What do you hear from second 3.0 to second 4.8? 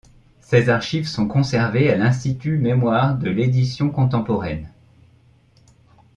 de l'édition contemporaine.